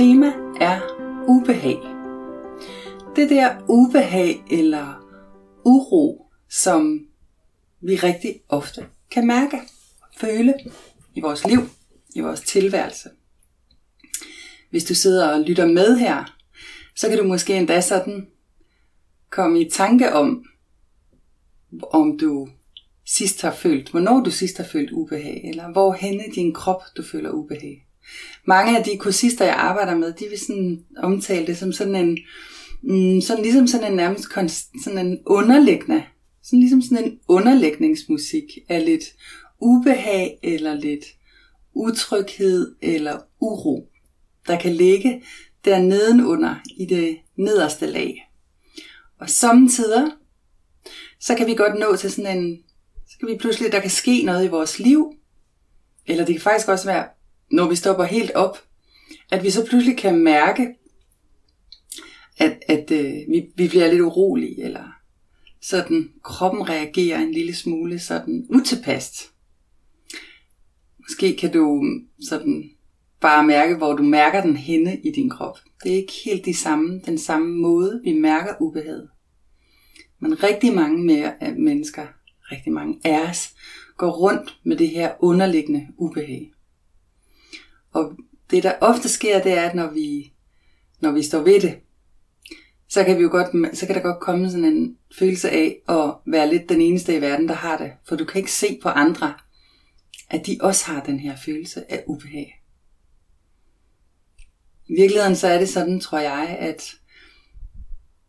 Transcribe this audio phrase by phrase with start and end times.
[0.00, 0.80] Tema er
[1.28, 1.78] ubehag.
[3.16, 5.06] Det der ubehag eller
[5.64, 7.06] uro, som
[7.80, 9.56] vi rigtig ofte kan mærke
[10.00, 10.54] og føle
[11.14, 11.60] i vores liv,
[12.14, 13.08] i vores tilværelse.
[14.70, 16.36] Hvis du sidder og lytter med her,
[16.96, 18.28] så kan du måske endda sådan
[19.30, 20.44] komme i tanke om,
[21.82, 22.48] om du
[23.06, 27.02] sidst har følt, hvornår du sidst har følt ubehag, eller hvor henne din krop du
[27.02, 27.86] føler ubehag.
[28.44, 32.18] Mange af de kursister, jeg arbejder med, de vil sådan omtale det som sådan en,
[32.82, 34.28] mm, sådan ligesom sådan en nærmest
[34.84, 36.02] sådan en underliggende,
[36.42, 39.04] sådan ligesom sådan en underlægningsmusik af lidt
[39.60, 41.04] ubehag eller lidt
[41.74, 43.88] utryghed eller uro,
[44.46, 45.22] der kan ligge
[45.64, 48.30] der nedenunder i det nederste lag.
[49.20, 50.10] Og samtidig
[51.20, 52.62] så kan vi godt nå til sådan en,
[53.08, 55.12] så kan vi pludselig, der kan ske noget i vores liv,
[56.06, 57.08] eller det kan faktisk også være,
[57.50, 58.58] når vi stopper helt op,
[59.30, 60.68] at vi så pludselig kan mærke,
[62.38, 64.84] at, at øh, vi, vi bliver lidt urolige, eller
[65.60, 69.32] sådan kroppen reagerer en lille smule sådan utilpast.
[70.98, 72.70] Måske kan du mm, sådan
[73.20, 75.58] bare mærke, hvor du mærker den henne i din krop.
[75.84, 79.08] Det er ikke helt de samme, den samme måde, vi mærker ubehaget.
[80.18, 82.06] Men rigtig mange mere øh, mennesker,
[82.52, 83.54] rigtig mange af os,
[83.96, 86.52] går rundt med det her underliggende ubehag.
[87.92, 88.12] Og
[88.50, 90.32] det der ofte sker, det er, at når vi,
[91.00, 91.78] når vi står ved det,
[92.88, 96.14] så kan, vi jo godt, så kan der godt komme sådan en følelse af at
[96.26, 97.92] være lidt den eneste i verden, der har det.
[98.08, 99.34] For du kan ikke se på andre,
[100.30, 102.62] at de også har den her følelse af ubehag.
[104.88, 106.94] I virkeligheden så er det sådan, tror jeg, at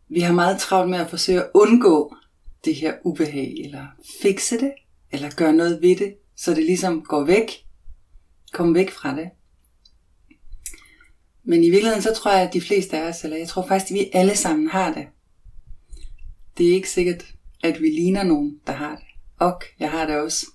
[0.08, 2.16] vi har meget travlt med at forsøge at undgå
[2.64, 3.86] det her ubehag, eller
[4.22, 4.72] fikse det,
[5.12, 7.50] eller gøre noget ved det, så det ligesom går væk.
[8.52, 9.30] Kom væk fra det.
[11.44, 13.90] Men i virkeligheden så tror jeg, at de fleste af os, eller jeg tror faktisk,
[13.90, 15.06] at vi alle sammen har det.
[16.58, 17.24] Det er ikke sikkert,
[17.62, 19.04] at vi ligner nogen, der har det.
[19.38, 20.46] Og jeg har det også.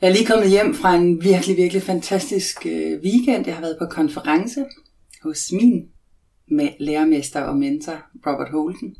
[0.00, 3.46] Jeg er lige kommet hjem fra en virkelig, virkelig fantastisk øh, weekend.
[3.46, 4.64] Jeg har været på konference
[5.22, 5.88] hos min
[6.50, 8.96] med lærermester og mentor Robert Holden.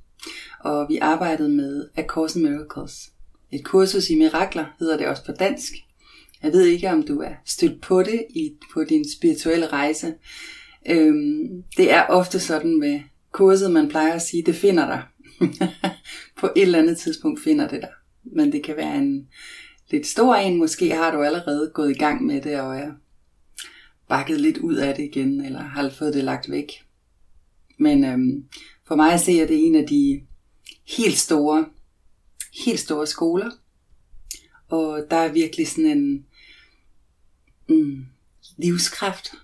[0.60, 3.10] Og vi arbejdede med A Course in Miracles.
[3.52, 5.72] Et kursus i mirakler hedder det også på dansk.
[6.46, 10.14] Jeg ved ikke, om du er stødt på det i, på din spirituelle rejse.
[10.88, 13.00] Øhm, det er ofte sådan med
[13.32, 15.02] kurset, man plejer at sige, det finder dig.
[16.40, 17.90] på et eller andet tidspunkt finder det dig.
[18.24, 19.28] Men det kan være en
[19.90, 20.58] lidt stor en.
[20.58, 22.92] Måske har du allerede gået i gang med det og er
[24.08, 26.72] bakket lidt ud af det igen, eller har fået det lagt væk.
[27.78, 28.44] Men øhm,
[28.88, 30.20] for mig at se, at det er en af de
[30.96, 31.66] helt store,
[32.64, 33.50] helt store skoler.
[34.68, 36.26] Og der er virkelig sådan en
[37.68, 38.06] mm,
[38.56, 39.34] livskraft,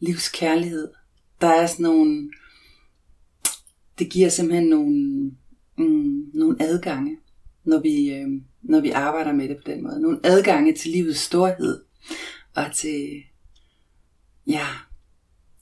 [0.00, 0.88] livskærlighed.
[1.40, 2.30] Der er sådan nogle,
[3.98, 5.30] det giver simpelthen nogle,
[5.78, 7.18] mm, nogle adgange,
[7.64, 8.28] når vi, øh,
[8.62, 10.00] når vi arbejder med det på den måde.
[10.00, 11.84] Nogle adgange til livets storhed,
[12.54, 13.22] og til,
[14.46, 14.66] ja,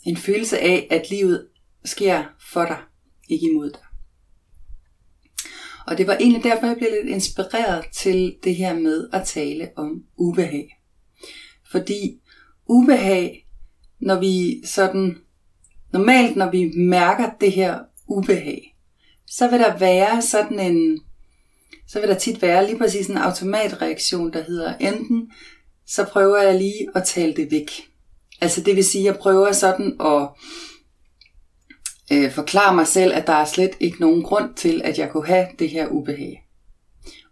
[0.05, 1.47] en følelse af, at livet
[1.85, 2.79] sker for dig,
[3.29, 3.81] ikke imod dig.
[5.87, 9.71] Og det var egentlig derfor, jeg blev lidt inspireret til det her med at tale
[9.77, 10.79] om ubehag.
[11.77, 12.21] Fordi
[12.67, 13.47] ubehag,
[14.01, 15.17] når vi sådan,
[15.93, 17.79] normalt når vi mærker det her
[18.09, 18.77] ubehag,
[19.27, 21.01] så vil der være sådan en,
[21.89, 25.31] så vil der tit være lige præcis en automatreaktion, der hedder enten,
[25.87, 27.71] så prøver jeg lige at tale det væk.
[28.41, 30.29] Altså det vil sige, jeg prøver sådan at
[32.13, 35.27] øh, forklare mig selv, at der er slet ikke nogen grund til, at jeg kunne
[35.27, 36.43] have det her ubehag.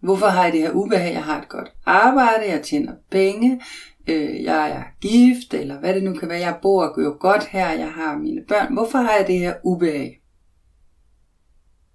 [0.02, 1.12] Hvorfor har jeg det her ubehag?
[1.12, 3.61] Jeg har et godt arbejde, jeg tjener penge,
[4.06, 6.39] øh, jeg er gift, eller hvad det nu kan være.
[6.39, 8.73] Jeg bor jo godt her, jeg har mine børn.
[8.73, 10.23] Hvorfor har jeg det her ubehag?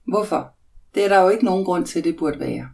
[0.07, 0.53] Hvorfor?
[0.95, 2.69] Det er der jo ikke nogen grund til, at det burde være.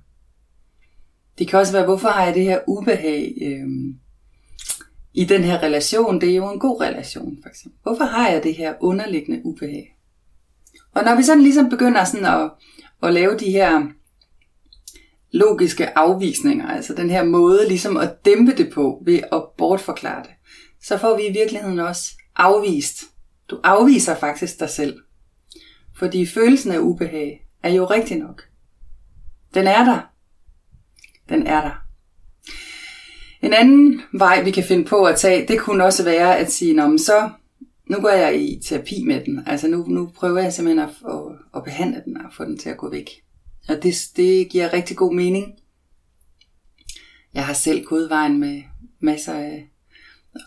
[1.38, 3.68] Det kan også være, hvorfor har jeg det her ubehag øh,
[5.14, 6.22] i den her relation?
[6.22, 7.80] Det er jo en god relation, for eksempel.
[7.84, 9.98] Hvorfor har jeg det her underliggende ubehag?
[10.94, 12.52] Og når vi sådan ligesom begynder sådan at,
[13.04, 13.88] at lave de her
[15.36, 20.32] logiske afvisninger, altså den her måde ligesom at dæmpe det på ved at bortforklare det,
[20.82, 23.04] så får vi i virkeligheden også afvist.
[23.50, 25.00] Du afviser faktisk dig selv.
[25.98, 28.44] Fordi følelsen af ubehag er jo rigtig nok.
[29.54, 30.00] Den er der.
[31.30, 31.82] Den er der.
[33.42, 36.74] En anden vej, vi kan finde på at tage, det kunne også være at sige,
[36.74, 37.30] Nå, men så
[37.90, 39.44] nu går jeg i terapi med den.
[39.48, 41.22] Altså nu, nu prøver jeg simpelthen at, at,
[41.56, 43.10] at behandle den og få den til at gå væk.
[43.68, 45.60] Og det, det giver rigtig god mening.
[47.34, 48.64] Jeg har selv gået vejen med
[49.00, 49.70] masser af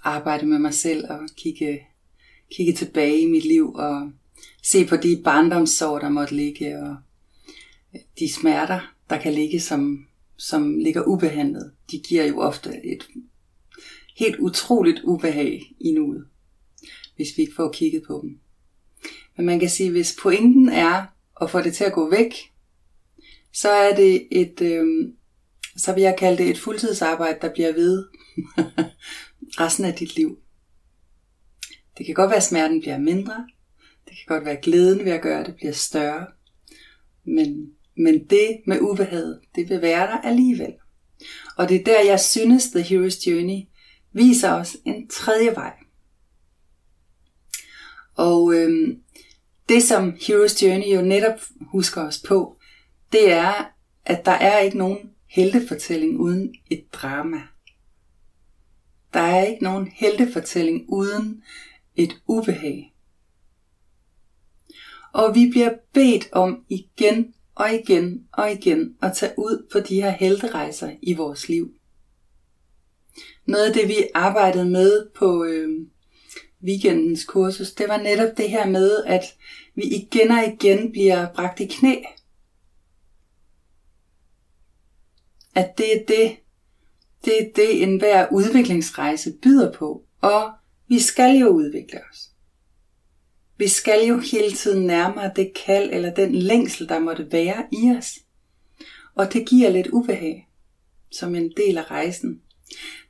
[0.03, 1.81] arbejde med mig selv og kigge,
[2.53, 4.12] kigge tilbage i mit liv og
[4.62, 6.97] se på de barndomssår, der måtte ligge og
[8.19, 8.81] de smerter,
[9.11, 10.06] der kan ligge, som,
[10.37, 11.73] som ligger ubehandlet.
[11.91, 13.09] De giver jo ofte et
[14.17, 16.26] helt utroligt ubehag i nuet,
[17.17, 18.38] hvis vi ikke får kigget på dem.
[19.37, 21.06] Men man kan sige, hvis pointen er
[21.41, 22.32] at få det til at gå væk,
[23.60, 25.12] så er det et, øh,
[25.76, 28.05] så vil jeg kalde det et fuldtidsarbejde, der bliver ved
[29.60, 30.38] resten af dit liv.
[31.99, 33.46] Det kan godt være, at smerten bliver mindre.
[34.05, 36.26] Det kan godt være, at glæden ved at gøre det bliver større.
[37.25, 40.72] Men, men det med ubehaget, det vil være der alligevel.
[41.56, 43.60] Og det er der, jeg synes, The Hero's Journey
[44.12, 45.72] viser os en tredje vej.
[48.14, 49.02] Og øhm,
[49.69, 52.57] det, som Hero's Journey jo netop husker os på,
[53.12, 53.72] det er,
[54.05, 57.43] at der er ikke nogen heltefortælling uden et drama.
[59.12, 61.43] Der er ikke nogen heltefortælling uden
[61.96, 62.94] et ubehag.
[65.12, 70.02] Og vi bliver bedt om igen og igen og igen at tage ud på de
[70.02, 71.75] her helterejser i vores liv.
[73.46, 75.87] Noget af det, vi arbejdede med på øh,
[76.64, 79.25] weekendens kursus, det var netop det her med, at
[79.75, 81.94] vi igen og igen bliver bragt i knæ
[85.58, 86.37] at det er det,
[87.25, 90.02] det er det, enhver udviklingsrejse byder på.
[90.20, 90.50] Og
[90.88, 92.19] vi skal jo udvikle os.
[93.56, 97.96] Vi skal jo hele tiden nærmere det kald eller den længsel, der måtte være i
[97.99, 98.10] os.
[99.14, 100.49] Og det giver lidt ubehag
[101.10, 102.40] som en del af rejsen.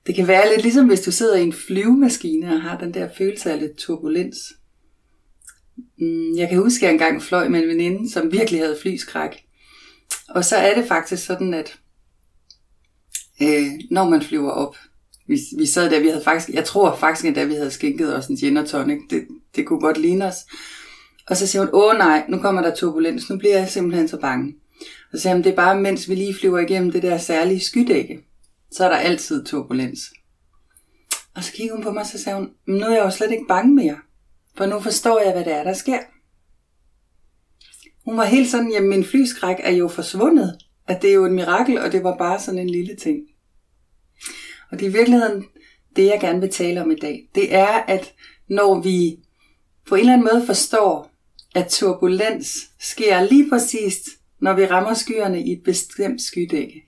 [0.07, 3.09] Det kan være lidt ligesom hvis du sidder i en flyvemaskine og har den der
[3.19, 4.39] følelse af lidt turbulens.
[5.99, 9.45] Mm, jeg kan huske, at jeg engang fløj med en veninde, som virkelig havde flyskræk.
[10.29, 11.79] Og så er det faktisk sådan, at
[13.43, 14.77] øh, når man flyver op.
[15.27, 18.27] Vi, vi sad der, vi havde faktisk, jeg tror faktisk at vi havde skænket os
[18.27, 18.99] en gin og tonic.
[19.11, 19.27] Det,
[19.57, 20.37] det kunne godt ligne os.
[21.27, 24.17] Og så siger hun, åh nej, nu kommer der turbulens, nu bliver jeg simpelthen så
[24.17, 24.55] bange.
[25.13, 27.61] Og så siger hun, det er bare, mens vi lige flyver igennem det der særlige
[27.61, 28.21] skydække,
[28.73, 30.01] så er der altid turbulens.
[31.35, 33.31] Og så kigger hun på mig, og så sagde hun, nu er jeg jo slet
[33.31, 33.97] ikke bange mere,
[34.57, 35.99] for nu forstår jeg, hvad det er, der sker.
[38.05, 40.59] Hun var helt sådan, jamen min flyskræk er jo forsvundet
[40.89, 43.19] at det er jo et mirakel, og det var bare sådan en lille ting.
[44.71, 45.45] Og det er i virkeligheden
[45.97, 47.29] det, jeg gerne vil tale om i dag.
[47.35, 48.15] Det er, at
[48.49, 49.17] når vi
[49.89, 51.11] på en eller anden måde forstår,
[51.55, 54.09] at turbulens sker lige præcis,
[54.41, 56.83] når vi rammer skyerne i et bestemt skydække.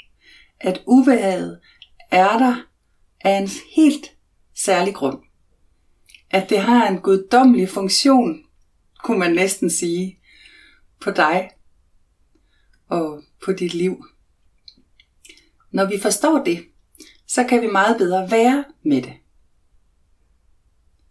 [0.61, 1.61] At ubehaget
[2.11, 2.67] er der
[3.21, 4.13] af en helt
[4.57, 5.19] særlig grund.
[6.31, 8.45] At det har en guddommelig funktion,
[9.05, 10.19] kunne man næsten sige,
[11.01, 11.51] på dig
[12.89, 14.05] og på dit liv.
[15.71, 16.65] Når vi forstår det,
[17.27, 19.13] så kan vi meget bedre være med det.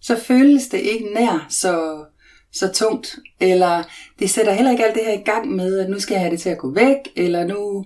[0.02, 2.06] Så føles det ikke nær så,
[2.52, 3.84] så tungt, eller
[4.20, 6.32] det sætter heller ikke alt det her i gang med, at nu skal jeg have
[6.32, 7.86] det til at gå væk, eller nu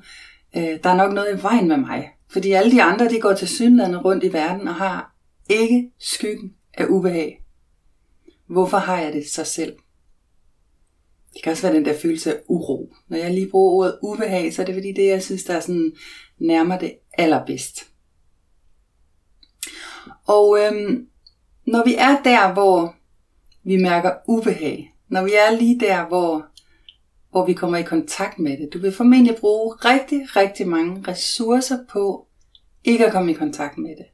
[0.56, 2.10] øh, der er nok noget i vejen med mig.
[2.30, 5.16] Fordi alle de andre, de går til synlande rundt i verden og har
[5.50, 7.44] ikke skyggen af ubehag.
[8.48, 9.76] Hvorfor har jeg det så selv?
[11.34, 12.94] Det kan også være den der følelse af uro.
[13.08, 15.60] Når jeg lige bruger ordet ubehag, så er det fordi det, jeg synes, der er
[15.60, 15.94] sådan
[16.40, 17.88] nærmer det allerbedst.
[20.28, 21.08] Og øhm,
[21.66, 22.96] når vi er der, hvor
[23.64, 26.46] vi mærker ubehag, når vi er lige der, hvor,
[27.32, 31.78] hvor vi kommer i kontakt med det, du vil formentlig bruge rigtig, rigtig mange ressourcer
[31.90, 32.28] på
[32.84, 34.06] ikke at komme i kontakt med det.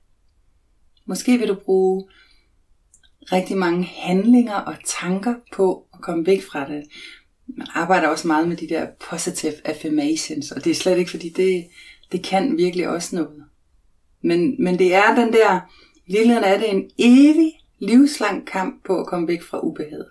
[1.06, 2.10] Måske vil du bruge
[3.32, 6.84] rigtig mange handlinger og tanker på at komme væk fra det.
[7.48, 11.30] Man arbejder også meget med de der positive affirmations, og det er slet ikke fordi,
[11.30, 11.66] det,
[12.12, 13.44] det kan virkelig også noget.
[14.22, 15.60] Men, men det er den der,
[16.08, 20.04] i virkeligheden er det en evig livslang kamp på at komme væk fra ubehag.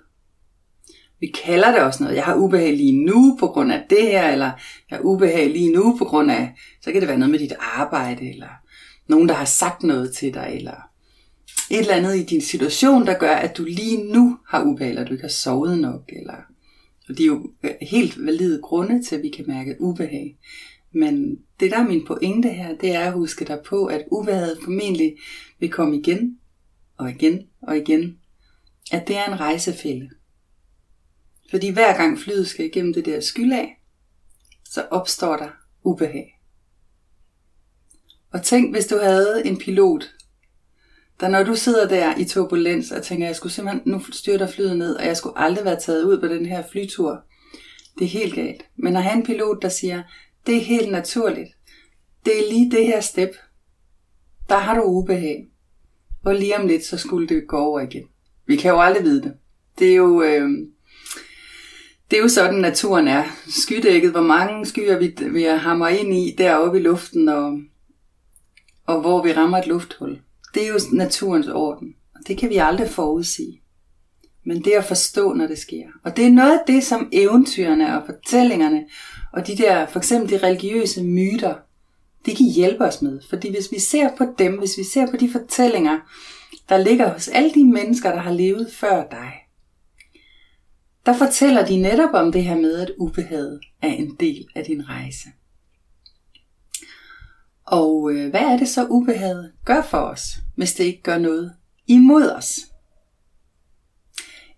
[1.20, 2.16] Vi kalder det også noget.
[2.16, 4.50] Jeg har ubehag lige nu på grund af det her, eller
[4.90, 7.52] jeg har ubehag lige nu på grund af, så kan det være noget med dit
[7.60, 8.48] arbejde, eller
[9.08, 10.87] nogen, der har sagt noget til dig, eller
[11.70, 15.04] et eller andet i din situation, der gør, at du lige nu har ubehag, eller
[15.04, 16.36] du ikke har sovet nok, eller
[17.08, 20.38] og det er jo øh, helt valide grunde til, at vi kan mærke ubehag.
[20.92, 24.58] Men det der er min pointe her, det er at huske dig på, at ubehaget
[24.64, 25.16] formentlig
[25.58, 26.38] vil komme igen
[26.96, 28.18] og igen og igen.
[28.92, 30.10] At det er en rejsefælde.
[31.50, 33.82] Fordi hver gang flyet skal igennem det der skyld af,
[34.64, 35.50] så opstår der
[35.84, 36.40] ubehag.
[38.32, 40.10] Og tænk, hvis du havde en pilot,
[41.20, 44.78] da når du sidder der i turbulens og tænker, jeg skulle simpelthen, nu styrter flyet
[44.78, 47.22] ned, og jeg skulle aldrig være taget ud på den her flytur.
[47.98, 48.64] Det er helt galt.
[48.76, 50.02] Men at have en pilot, der siger,
[50.46, 51.48] det er helt naturligt.
[52.24, 53.30] Det er lige det her step.
[54.48, 55.48] Der har du ubehag.
[56.24, 58.04] Og lige om lidt, så skulle det gå over igen.
[58.46, 59.34] Vi kan jo aldrig vide det.
[59.78, 60.50] Det er jo, øh,
[62.10, 63.24] det er jo sådan, naturen er.
[63.48, 67.60] Skydækket, hvor mange skyer vi, vi hammer ind i deroppe i luften, og,
[68.86, 70.18] og hvor vi rammer et lufthul.
[70.54, 73.62] Det er jo naturens orden, og det kan vi aldrig forudsige.
[74.44, 75.86] Men det at forstå, når det sker.
[76.04, 78.84] Og det er noget af det, som eventyrene og fortællingerne,
[79.32, 81.54] og de der, for eksempel de religiøse myter,
[82.26, 83.20] det kan hjælpe os med.
[83.30, 85.98] Fordi hvis vi ser på dem, hvis vi ser på de fortællinger,
[86.68, 89.32] der ligger hos alle de mennesker, der har levet før dig,
[91.06, 94.88] der fortæller de netop om det her med, at ubehaget er en del af din
[94.88, 95.28] rejse.
[97.70, 100.22] Og øh, hvad er det så ubehaget gør for os,
[100.56, 101.56] hvis det ikke gør noget
[101.86, 102.60] imod os?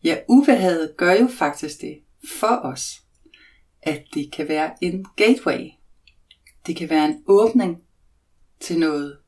[0.04, 2.00] Ja, ubehaget gør jo faktisk det
[2.40, 3.02] for os,
[3.82, 5.70] at det kan være en gateway.
[6.66, 7.82] Det kan være en åbning
[8.60, 9.18] til noget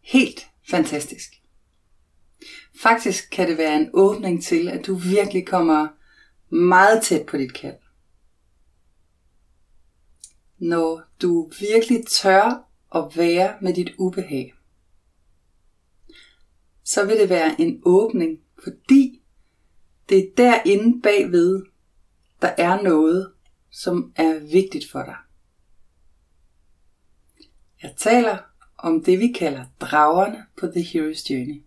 [0.00, 1.30] helt fantastisk.
[2.82, 5.88] Faktisk kan det være en åbning til, at du virkelig kommer
[6.54, 7.76] meget tæt på dit kald.
[10.58, 12.65] Når du virkelig tør
[12.96, 14.54] at være med dit ubehag,
[16.84, 19.22] så vil det være en åbning, fordi
[20.08, 21.62] det er derinde bagved,
[22.42, 23.32] der er noget,
[23.70, 25.16] som er vigtigt for dig.
[27.82, 28.38] Jeg taler
[28.78, 31.62] om det, vi kalder dragerne på The Hero's Journey.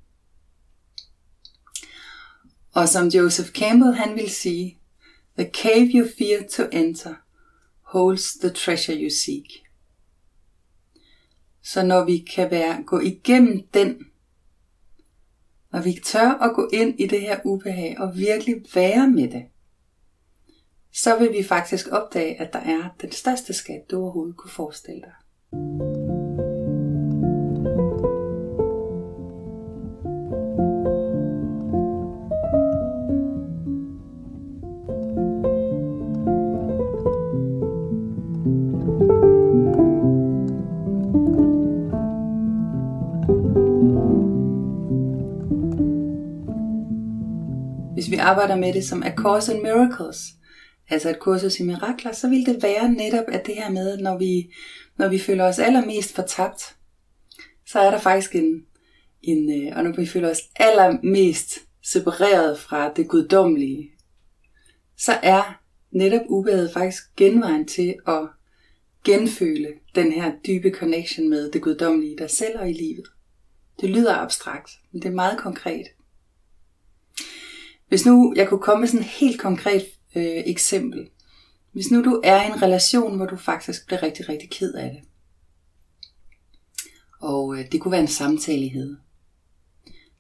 [2.71, 4.79] Og som Joseph Campbell han vil sige,
[5.37, 7.15] The cave you fear to enter
[7.81, 9.68] holds the treasure you seek.
[11.73, 14.05] Så når vi kan være, gå igennem den,
[15.71, 19.45] når vi tør at gå ind i det her ubehag og virkelig være med det,
[20.93, 25.01] så vil vi faktisk opdage, at der er den største skat, du overhovedet kunne forestille
[25.01, 26.08] dig.
[47.93, 50.17] Hvis vi arbejder med det som A Course in Miracles,
[50.89, 54.17] altså et kursus i mirakler, så vil det være netop at det her med, når
[54.17, 54.53] vi,
[54.97, 56.75] når vi føler os allermest fortabt,
[57.67, 58.65] så er der faktisk en,
[59.21, 63.91] en øh, og når vi føler os allermest separeret fra det guddommelige,
[64.97, 65.61] så er
[65.91, 68.27] netop ubehaget faktisk genvejen til at
[69.03, 73.07] genføle den her dybe connection med det guddommelige i dig selv og i livet.
[73.81, 75.87] Det lyder abstrakt, men det er meget konkret.
[77.87, 81.09] Hvis nu jeg kunne komme med sådan et helt konkret øh, eksempel.
[81.71, 84.89] Hvis nu du er i en relation, hvor du faktisk bliver rigtig, rigtig ked af
[84.89, 85.01] det.
[87.21, 88.97] Og øh, det kunne være en samtalighed.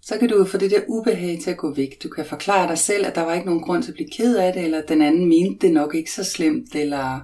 [0.01, 2.03] Så kan du få det der ubehag til at gå væk.
[2.03, 4.37] Du kan forklare dig selv, at der var ikke nogen grund til at blive ked
[4.37, 7.19] af det, eller den anden mente det nok ikke så slemt, eller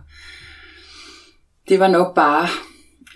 [1.70, 2.48] det var nok bare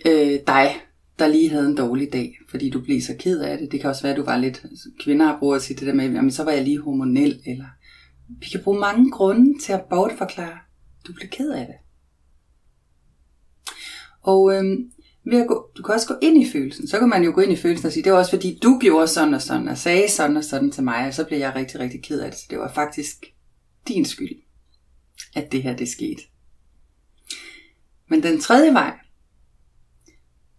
[0.06, 0.82] øh, dig,
[1.20, 3.72] der lige havde en dårlig dag, fordi du blev så ked af det.
[3.72, 4.66] Det kan også være, at du var lidt...
[5.04, 7.66] Kvinder har brug at sige det der med, jamen så var jeg lige hormonel, eller...
[8.40, 10.58] Vi kan bruge mange grunde til at bortforklare,
[11.08, 11.76] du blev ked af det.
[14.22, 14.92] Og øhm,
[15.26, 16.88] ved at gå, du kan også gå ind i følelsen.
[16.88, 18.80] Så kan man jo gå ind i følelsen og sige, det var også fordi, du
[18.82, 21.56] gjorde sådan og sådan, og sagde sådan og sådan til mig, og så blev jeg
[21.56, 22.40] rigtig, rigtig ked af det.
[22.40, 23.26] Så det var faktisk
[23.88, 24.42] din skyld,
[25.36, 26.22] at det her det skete.
[28.10, 28.94] Men den tredje vej,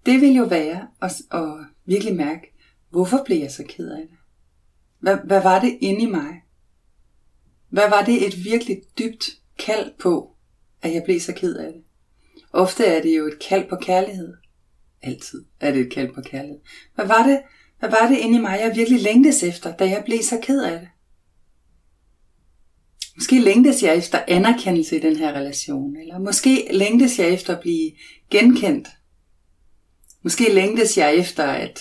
[0.06, 2.54] det vil jo være at, at virkelig mærke,
[2.90, 4.16] hvorfor blev jeg så ked af det?
[4.98, 6.42] Hvad, hvad var det inde i mig?
[7.68, 9.24] Hvad var det et virkelig dybt
[9.58, 10.36] kald på,
[10.82, 11.82] at jeg blev så ked af det?
[12.52, 14.34] Ofte er det jo et kald på kærlighed.
[15.02, 16.60] Altid er det et kald på kærlighed.
[16.94, 17.42] Hvad var det,
[17.78, 20.62] hvad var det inde i mig, jeg virkelig længtes efter, da jeg blev så ked
[20.62, 20.88] af det?
[23.16, 27.60] Måske længtes jeg efter anerkendelse i den her relation, eller måske længtes jeg efter at
[27.60, 27.92] blive
[28.30, 28.88] genkendt
[30.22, 31.80] Måske længtes jeg efter, at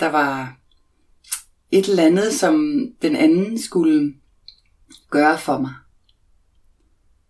[0.00, 0.58] der var
[1.70, 4.14] et eller andet, som den anden skulle
[5.10, 5.74] gøre for mig.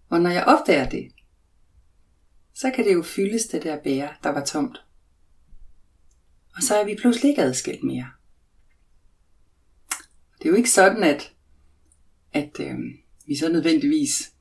[0.08, 1.12] Og når jeg opdager det,
[2.54, 4.84] så kan det jo fyldes det der bære, der var tomt.
[6.56, 8.10] Og så er vi pludselig ikke adskilt mere.
[10.38, 11.32] Det er jo ikke sådan, at,
[12.32, 12.78] at øh,
[13.26, 14.32] vi så nødvendigvis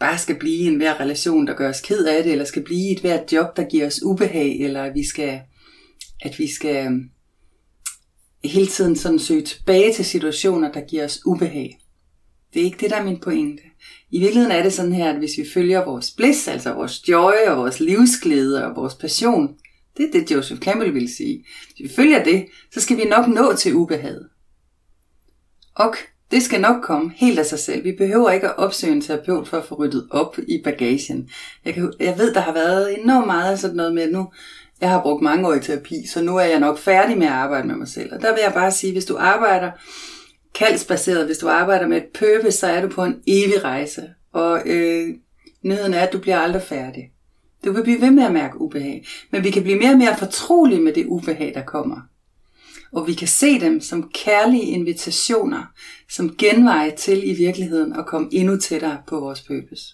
[0.00, 2.88] bare skal blive i enhver relation, der gør os ked af det, eller skal blive
[2.88, 5.40] i et hvert job, der giver os ubehag, eller at vi skal,
[6.22, 7.10] at vi skal øhm,
[8.44, 11.78] hele tiden sådan søge tilbage til situationer, der giver os ubehag.
[12.54, 13.62] Det er ikke det, der er min pointe.
[14.10, 17.32] I virkeligheden er det sådan her, at hvis vi følger vores bliss, altså vores joy
[17.46, 19.56] og vores livsglæde og vores passion,
[19.96, 21.44] det er det, Joseph Campbell vil sige.
[21.66, 24.28] Hvis vi følger det, så skal vi nok nå til ubehaget.
[25.74, 25.94] Og
[26.34, 27.84] det skal nok komme helt af sig selv.
[27.84, 31.28] Vi behøver ikke at opsøge en terapeut for at få ryddet op i bagagen.
[31.64, 34.28] Jeg, kan, jeg ved, der har været enormt meget af sådan noget med, at nu
[34.80, 37.32] jeg har brugt mange år i terapi, så nu er jeg nok færdig med at
[37.32, 38.14] arbejde med mig selv.
[38.14, 39.70] Og der vil jeg bare sige, hvis du arbejder
[40.54, 44.02] kaldsbaseret, hvis du arbejder med et purpose, så er du på en evig rejse.
[44.32, 45.08] Og øh,
[45.62, 47.10] nyheden er, at du bliver aldrig færdig.
[47.64, 50.16] Du vil blive ved med at mærke ubehag, men vi kan blive mere og mere
[50.16, 51.96] fortrolige med det ubehag, der kommer.
[52.94, 55.66] Og vi kan se dem som kærlige invitationer,
[56.10, 59.84] som genveje til i virkeligheden at komme endnu tættere på vores purpose.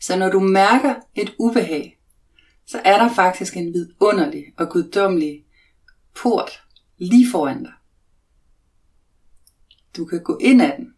[0.00, 1.98] Så når du mærker et ubehag,
[2.66, 5.44] så er der faktisk en vidunderlig og guddommelig
[6.22, 6.62] port
[6.98, 7.72] lige foran dig.
[9.96, 10.94] Du kan gå ind ad den.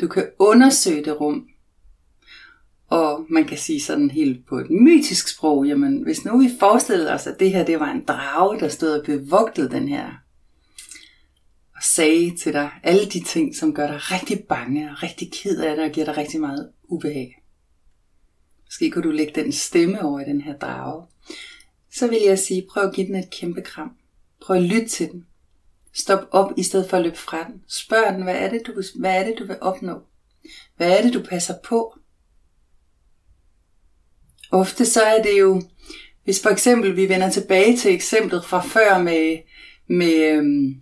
[0.00, 1.48] Du kan undersøge det rum.
[2.94, 7.12] Og man kan sige sådan helt på et mytisk sprog, jamen hvis nu vi forestillede
[7.12, 10.10] os, at det her det var en drage, der stod og bevogtede den her,
[11.76, 15.60] og sagde til dig alle de ting, som gør dig rigtig bange og rigtig ked
[15.60, 17.42] af det og giver dig rigtig meget ubehag.
[18.64, 21.06] Måske kunne du lægge den stemme over i den her drage.
[21.92, 23.90] Så vil jeg sige, prøv at give den et kæmpe kram.
[24.42, 25.26] Prøv at lytte til den.
[25.92, 27.62] Stop op i stedet for at løbe fra den.
[27.68, 30.00] Spørg den, hvad er det, du, hvad er det, du vil opnå?
[30.76, 31.98] Hvad er det, du passer på?
[34.50, 35.62] Ofte så er det jo,
[36.24, 39.38] hvis for eksempel vi vender tilbage til eksemplet fra før med,
[39.86, 40.80] med, øhm,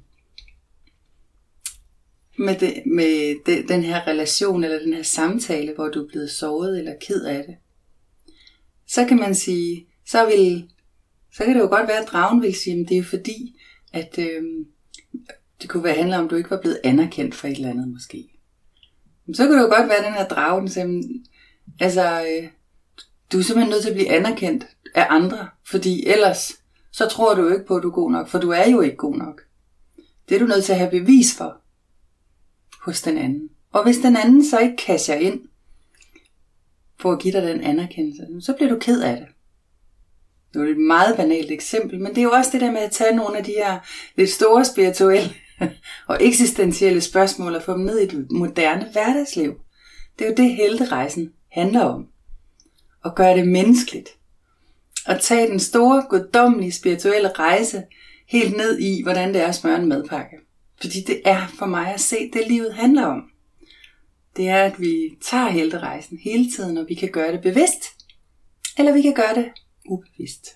[2.38, 6.30] med, det, med det, den her relation eller den her samtale, hvor du er blevet
[6.30, 7.56] såret eller ked af det,
[8.86, 10.68] så kan man sige, så vil,
[11.32, 13.60] så kan det jo godt være, at dragen vil sige, at det er fordi,
[13.92, 14.66] at øhm,
[15.62, 17.88] det kunne være handle om, at du ikke var blevet anerkendt for et eller andet
[17.88, 18.28] måske.
[19.34, 21.02] Så kunne det jo godt være, at den her drage, den siger,
[21.80, 22.48] altså, øh,
[23.32, 26.52] du er simpelthen nødt til at blive anerkendt af andre, fordi ellers,
[26.92, 28.80] så tror du jo ikke på, at du er god nok, for du er jo
[28.80, 29.40] ikke god nok.
[30.28, 31.56] Det er du nødt til at have bevis for
[32.84, 33.48] hos den anden.
[33.72, 35.40] Og hvis den anden så ikke kasser ind
[37.00, 39.26] for at give dig den anerkendelse, så bliver du ked af det.
[40.54, 42.90] Det er et meget banalt eksempel, men det er jo også det der med at
[42.90, 43.78] tage nogle af de her
[44.16, 45.34] lidt store spirituelle
[46.08, 49.60] og eksistentielle spørgsmål og få dem ned i et moderne hverdagsliv.
[50.18, 52.11] Det er jo det helterejsen handler om
[53.04, 54.08] og gøre det menneskeligt.
[55.06, 57.82] At tage den store, guddommelige spirituelle rejse
[58.28, 60.36] helt ned i, hvordan det er at smøre en madpakke.
[60.80, 63.22] Fordi det er for mig at se, det livet handler om.
[64.36, 67.84] Det er, at vi tager helterejsen hele tiden, og vi kan gøre det bevidst,
[68.78, 69.50] eller vi kan gøre det
[69.88, 70.48] ubevidst.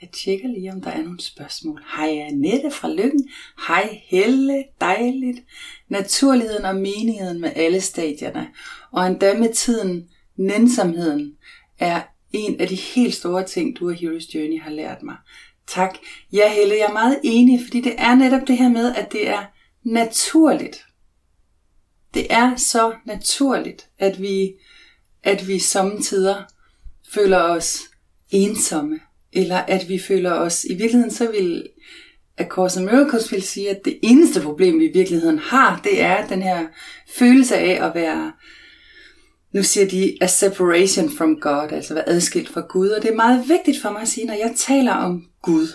[0.00, 1.84] Jeg tjekker lige, om der er nogle spørgsmål.
[1.96, 3.28] Hej Annette fra Lykken.
[3.68, 5.38] Hej Helle, dejligt.
[5.88, 8.48] Naturligheden og menigheden med alle stadierne.
[8.90, 11.34] Og endda med tiden, nænsomheden,
[11.78, 12.00] er
[12.32, 15.16] en af de helt store ting, du og Hero's Journey har lært mig.
[15.66, 15.98] Tak.
[16.32, 19.28] Ja Helle, jeg er meget enig, fordi det er netop det her med, at det
[19.28, 19.44] er
[19.82, 20.84] naturligt.
[22.14, 24.52] Det er så naturligt, at vi,
[25.22, 26.36] at vi samtidig
[27.12, 27.80] føler os
[28.30, 29.00] ensomme,
[29.32, 31.68] eller at vi føler os, i virkeligheden så vil
[32.38, 36.02] A Course in Miracles vil sige, at det eneste problem, vi i virkeligheden har, det
[36.02, 36.66] er den her
[37.18, 38.32] følelse af at være,
[39.52, 42.88] nu siger de, a separation from God, altså være adskilt fra Gud.
[42.88, 45.68] Og det er meget vigtigt for mig at sige, når jeg taler om Gud,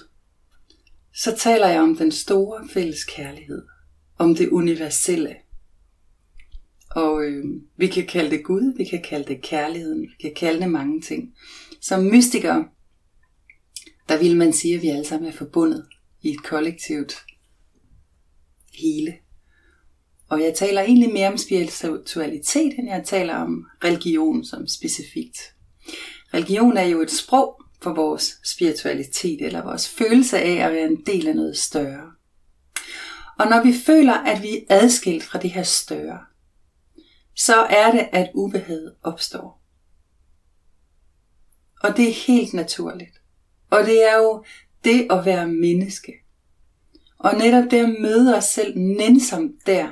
[1.14, 3.62] så taler jeg om den store fælles kærlighed,
[4.18, 5.36] om det universelle.
[6.92, 7.46] Og øh,
[7.78, 11.02] vi kan kalde det Gud, vi kan kalde det kærligheden, vi kan kalde det mange
[11.02, 11.36] ting.
[11.82, 12.66] Som mystikere,
[14.10, 15.86] der vil man sige, at vi alle sammen er forbundet
[16.22, 17.14] i et kollektivt
[18.74, 19.14] hele.
[20.34, 25.38] Og jeg taler egentlig mere om spiritualitet, end jeg taler om religion som specifikt.
[26.34, 31.06] Religion er jo et sprog for vores spiritualitet, eller vores følelse af at være en
[31.06, 32.12] del af noget større.
[33.39, 36.19] Og når vi føler, at vi er adskilt fra det her større,
[37.36, 39.62] så er det, at ubehaget opstår.
[41.84, 43.22] Og det er helt naturligt.
[43.69, 44.43] Og det er jo
[44.84, 46.13] det at være menneske.
[47.19, 49.89] Og netop det at møde os selv nænsomt der,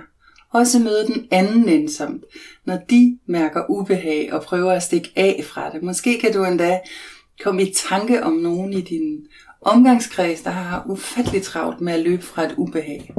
[0.54, 2.24] også møde den anden ensomt,
[2.66, 5.84] når de mærker ubehag og prøver at stikke af fra det.
[5.84, 6.80] Måske kan du endda
[7.44, 9.28] komme i tanke om nogen i din
[9.62, 13.14] omgangskreds, der har ufattelig travlt med at løbe fra et ubehag.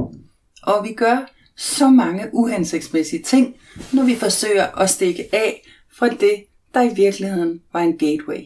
[0.63, 3.55] Og vi gør så mange uhensigtsmæssige ting,
[3.93, 6.43] når vi forsøger at stikke af fra det,
[6.73, 8.41] der i virkeligheden var en gateway.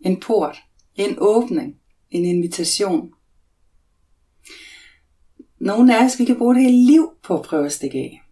[0.00, 0.56] En port,
[0.96, 1.76] en åbning,
[2.10, 3.10] en invitation.
[5.62, 8.22] Nogle af os, vi kan bruge det hele liv på at prøve at stikke af.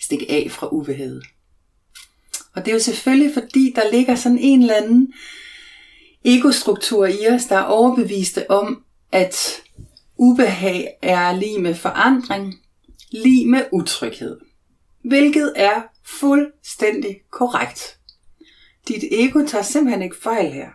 [0.00, 1.26] Stikke af fra ubehaget.
[2.54, 5.12] Og det er jo selvfølgelig fordi, der ligger sådan en eller anden
[6.24, 9.62] egostruktur i os, der er overbeviste om, at
[10.16, 12.54] ubehag er lige med forandring,
[13.10, 14.40] lige med utryghed.
[15.04, 17.98] Hvilket er fuldstændig korrekt.
[18.88, 20.68] Dit ego tager simpelthen ikke fejl her.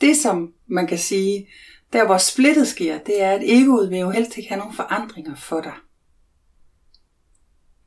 [0.00, 1.48] Det som man kan sige,
[1.92, 5.34] der hvor splittet sker, det er, at egoet vil jo helst ikke have nogen forandringer
[5.34, 5.74] for dig.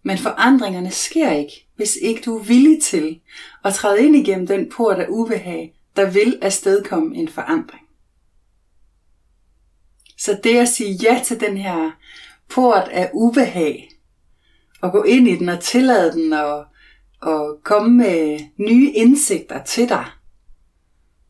[0.03, 3.21] Men forandringerne sker ikke, hvis ikke du er villig til
[3.63, 7.83] at træde ind igennem den port af ubehag, der vil afstedkomme en forandring.
[10.17, 11.91] Så det at sige ja til den her
[12.49, 13.89] port af ubehag,
[14.81, 16.65] og gå ind i den og tillade den og,
[17.21, 20.05] og komme med nye indsigter til dig,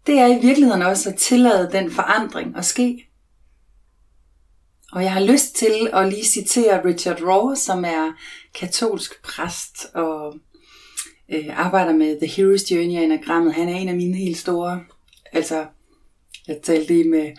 [0.07, 3.09] det er i virkeligheden også at tillade den forandring at ske.
[4.91, 8.11] Og jeg har lyst til at lige citere Richard Rohr, som er
[8.55, 10.35] katolsk præst og
[11.33, 13.53] øh, arbejder med The Hero's Journey og enagrammet.
[13.53, 14.83] Han er en af mine helt store,
[15.31, 15.65] altså
[16.47, 17.31] jeg talte lige med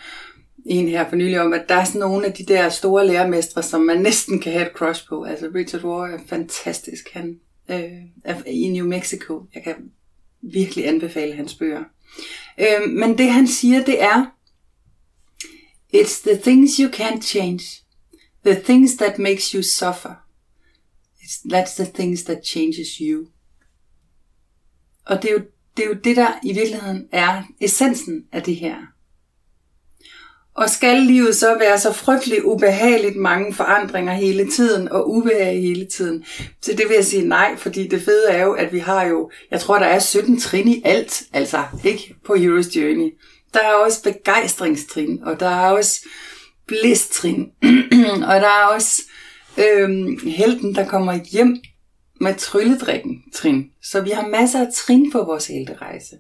[0.67, 3.63] en her for nylig om, at der er sådan nogle af de der store lærermestre,
[3.63, 5.25] som man næsten kan have et crush på.
[5.25, 7.11] Altså Richard Rohr er fantastisk.
[7.13, 7.93] Han øh,
[8.25, 9.47] er i New Mexico.
[9.55, 9.75] Jeg kan
[10.43, 11.85] virkelig anbefale hans bøger.
[12.59, 14.27] Øh, men det han siger, det er,
[15.95, 17.85] It's the things you can't change.
[18.45, 20.15] The things that makes you suffer.
[21.23, 23.29] It's, that's the things that changes you.
[25.07, 25.43] Og det er, jo,
[25.77, 28.94] det er jo det, der i virkeligheden er essensen af det her.
[30.57, 35.87] Og skal livet så være så frygtelig ubehageligt mange forandringer hele tiden og ubehag hele
[35.87, 36.25] tiden?
[36.63, 39.31] Så det vil jeg sige nej, fordi det fede er jo, at vi har jo,
[39.51, 43.13] jeg tror der er 17 trin i alt, altså ikke på Hero's Journey.
[43.55, 46.09] Der er også begejstringstrin, og der er også
[46.67, 47.51] blæstrin,
[48.31, 49.03] og der er også
[49.59, 51.57] øhm, helten, der kommer hjem
[52.21, 53.71] med trylledrikken trin.
[53.83, 56.17] Så vi har masser af trin på vores helterejse.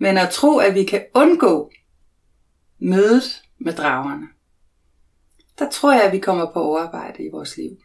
[0.00, 1.70] Men at tro, at vi kan undgå
[2.80, 4.28] mødet med dragerne,
[5.58, 7.76] der tror jeg, at vi kommer på overarbejde i vores liv.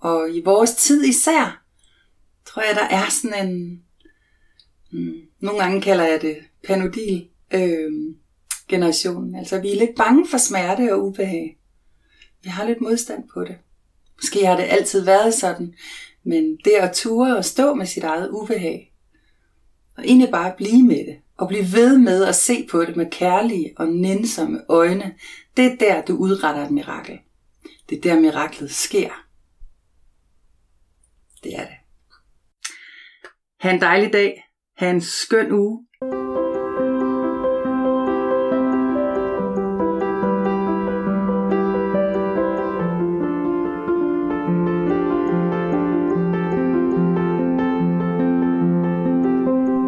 [0.00, 1.62] Og i vores tid især,
[2.44, 3.82] tror jeg, der er sådan en,
[4.92, 7.92] hmm, nogle gange kalder jeg det panodil øh,
[8.68, 9.34] generation.
[9.34, 11.58] Altså vi er lidt bange for smerte og ubehag.
[12.42, 13.56] Vi har lidt modstand på det.
[14.22, 15.74] Måske har det altid været sådan,
[16.24, 18.94] men det at ture og stå med sit eget ubehag,
[19.96, 23.10] og egentlig bare blive med det, og blive ved med at se på det med
[23.10, 25.14] kærlige og nænsomme øjne,
[25.56, 27.18] det er der, du udretter et mirakel.
[27.88, 29.10] Det er der, miraklet sker.
[31.42, 31.76] Det er det.
[33.60, 34.44] Ha' en dejlig dag.
[34.76, 35.85] Ha' en skøn uge.